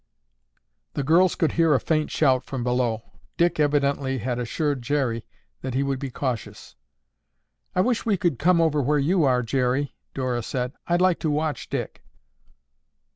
The 0.95 1.03
girls 1.03 1.35
could 1.35 1.51
hear 1.51 1.75
a 1.75 1.79
faint 1.79 2.09
shout 2.09 2.43
from 2.43 2.63
below. 2.63 3.03
Dick 3.37 3.59
evidently 3.59 4.17
had 4.17 4.39
assured 4.39 4.81
Jerry 4.81 5.27
that 5.61 5.75
he 5.75 5.83
would 5.83 5.99
be 5.99 6.09
cautious. 6.09 6.75
"I 7.75 7.81
wish 7.81 8.03
we 8.03 8.17
could 8.17 8.39
come 8.39 8.59
over 8.59 8.81
where 8.81 8.97
you 8.97 9.25
are, 9.25 9.43
Jerry," 9.43 9.93
Dora 10.15 10.41
said. 10.41 10.73
"I'd 10.87 11.01
like 11.01 11.19
to 11.19 11.29
watch 11.29 11.69
Dick." 11.69 12.01